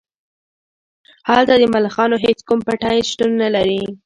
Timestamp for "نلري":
3.41-3.83